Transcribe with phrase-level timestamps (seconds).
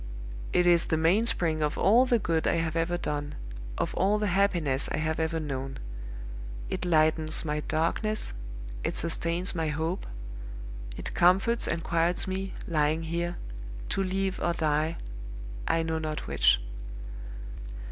[0.51, 3.35] It is the mainspring of all the good I have ever done,
[3.77, 5.77] of all the happiness I have ever known;
[6.71, 8.33] it lightens my darkness,
[8.83, 10.07] it sustains my hope;
[10.97, 13.37] it comforts and quiets me, lying here,
[13.89, 14.97] to live or die,
[15.67, 16.59] I know not which.